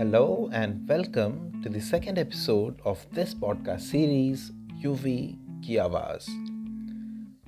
Hello 0.00 0.50
and 0.52 0.88
welcome 0.88 1.60
to 1.62 1.68
the 1.68 1.80
second 1.80 2.18
episode 2.18 2.80
of 2.84 3.06
this 3.12 3.34
podcast 3.34 3.80
series, 3.80 4.52
UV 4.84 5.38
Ki 5.62 5.76
Awaaz. 5.76 6.26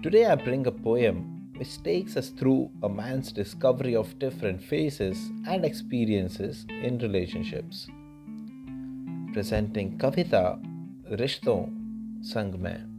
Today 0.03 0.25
I 0.27 0.35
bring 0.35 0.67
a 0.67 0.73
poem 0.73 1.51
which 1.57 1.83
takes 1.83 2.17
us 2.17 2.29
through 2.29 2.71
a 2.83 2.89
man's 2.89 3.33
discovery 3.33 3.95
of 3.97 4.19
different 4.19 4.63
phases 4.63 5.31
and 5.47 5.65
experiences 5.65 6.67
in 6.83 6.99
relationships. 6.99 7.87
Presenting 9.33 9.99
Kavita 9.99 10.59
रिश्तों 11.11 11.59
संग 12.23 12.55
में 12.55 12.99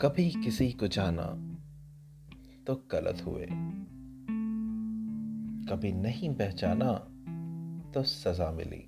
कभी 0.00 0.30
किसी 0.44 0.70
को 0.72 0.88
जाना 0.88 1.24
तो 2.66 2.74
गलत 2.90 3.22
हुए 3.26 3.46
कभी 5.71 5.91
नहीं 5.91 6.35
पहचाना 6.35 6.93
तो 7.91 8.03
सजा 8.03 8.51
मिली। 8.51 8.87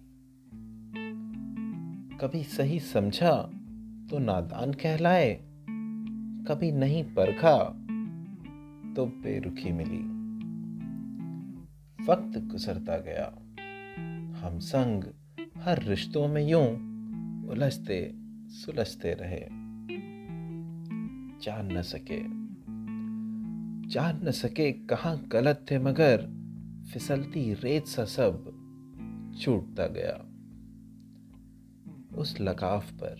कभी 2.17 2.43
सही 2.43 2.79
समझा 2.79 3.51
तो 4.09 4.19
नादान 4.19 4.73
कहलाए। 4.73 5.33
कभी 6.47 6.71
नहीं 6.71 7.03
परखा 7.03 7.57
तो 8.95 9.05
बेरुखी 9.05 9.71
मिली। 9.71 9.99
वक्त 12.05 12.51
गुजरता 12.51 12.97
गया। 12.97 13.25
हम 14.39 14.59
संग 14.59 15.03
हर 15.57 15.83
रिश्तों 15.83 16.27
में 16.27 16.47
यूँ 16.47 16.67
उलझते 17.49 18.13
सुलझते 18.47 19.13
रहे। 19.13 19.47
जान 21.41 21.77
न 21.77 21.81
सके। 21.81 22.21
जान 23.89 24.27
न 24.27 24.31
सके 24.31 24.71
कहाँ 24.71 25.25
गलत 25.27 25.65
थे 25.71 25.79
मगर 25.79 26.42
फिसलती 26.91 27.53
रेत 27.53 27.85
सा 27.85 28.05
सब 28.05 28.45
छूटता 29.41 29.87
गया। 29.87 30.29
उस 32.17 32.39
लगाव 32.41 32.83
पर, 33.03 33.15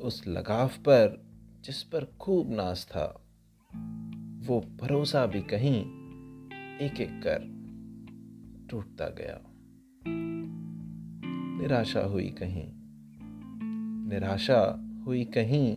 उस 0.00 0.26
लगाव 0.28 0.68
पर 0.68 1.26
जिस 1.64 1.82
पर 1.82 2.04
खूब 2.20 2.50
नाज 2.50 2.84
था, 2.84 3.06
वो 4.46 4.60
भरोसा 4.80 5.26
भी 5.26 5.42
कहीं 5.42 5.80
एक 6.78 7.00
एक 7.00 7.20
कर 7.26 7.52
टूटता 8.70 9.08
गया। 9.08 9.40
निराशा 11.60 12.00
हुई 12.00 12.28
कहीं, 12.30 12.68
निराशा 14.08 14.60
हुई 15.06 15.24
कहीं 15.24 15.76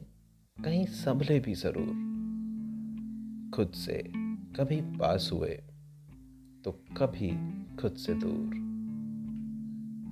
कहीं 0.63 0.85
संभले 0.85 1.39
भी 1.39 1.53
ज़रूर। 1.53 1.93
खुद 3.55 3.71
से 3.71 4.03
कभी 4.55 4.81
पास 4.81 5.29
हुए। 5.33 5.63
तो 6.65 6.71
कभी 6.71 7.29
खुद 7.75 7.91
से 7.91 8.13
दूर। 8.13 8.65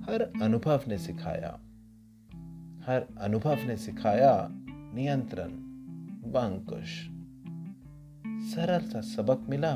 हर 0.08 0.32
अनुभव 0.42 0.80
ने 0.88 0.98
सिखाया, 0.98 1.60
हर 2.86 3.06
अनुभव 3.20 3.54
ने 3.54 3.76
सिखाया 3.76 4.48
नियंत्रण, 4.94 5.50
वंकुश। 6.30 7.08
सरल 8.54 8.88
सा 8.88 9.00
सबक 9.00 9.46
मिला, 9.48 9.74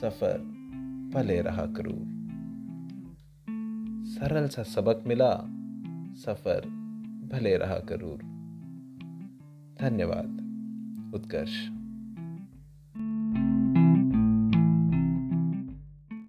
सफ़र 0.00 0.38
भले 1.14 1.42
रहा 1.42 1.66
क्रूर। 1.66 2.16
सरल 4.06 4.48
सा 4.48 4.62
सबक 4.62 5.04
मिला, 5.06 5.34
सफ़र 6.14 6.60
भले 7.32 7.56
रहा 7.56 7.78
करूर। 7.78 8.18
धन्यवाद, 9.80 10.42
उत्कर्ष। 11.14 11.75